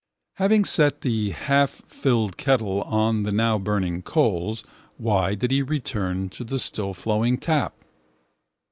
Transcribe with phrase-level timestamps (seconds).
[0.37, 4.63] Having set the halffilled kettle on the now burning coals,
[4.97, 7.75] why did he return to the stillflowing tap?